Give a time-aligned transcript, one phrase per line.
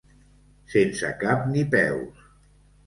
[0.75, 2.27] Sense cap ni peus.